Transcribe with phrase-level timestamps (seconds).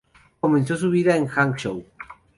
[0.39, 1.85] Comenzó su vida en Hangzhou.